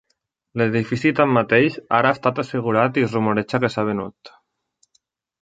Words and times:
L'edifici, 0.59 1.11
tanmateix, 1.19 1.77
ara 1.97 2.13
ha 2.13 2.15
estat 2.17 2.41
assegurat 2.45 2.99
i 3.01 3.05
es 3.09 3.15
rumoreja 3.19 3.61
que 3.67 3.71
s'ha 3.75 3.87
venut. 3.93 4.35